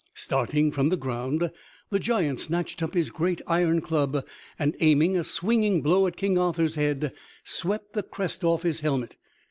[0.15, 1.51] Starting from the ground,
[1.91, 4.25] the giant snatched up his great iron club,
[4.57, 9.15] and aiming a swinging blow at King Arthur's head, swept the crest off his helmet.